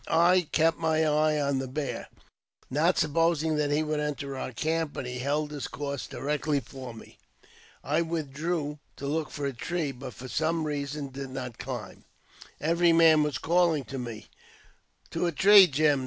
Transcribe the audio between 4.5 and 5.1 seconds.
camp; but